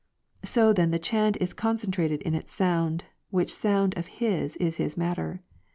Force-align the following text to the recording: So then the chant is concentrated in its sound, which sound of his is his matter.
So 0.41 0.73
then 0.73 0.89
the 0.89 0.97
chant 0.97 1.37
is 1.39 1.53
concentrated 1.53 2.23
in 2.23 2.33
its 2.33 2.55
sound, 2.55 3.03
which 3.29 3.53
sound 3.53 3.95
of 3.95 4.07
his 4.17 4.57
is 4.57 4.77
his 4.77 4.97
matter. 4.97 5.43